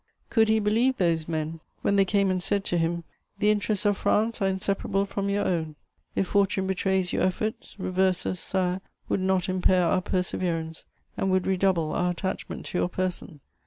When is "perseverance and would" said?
10.01-11.45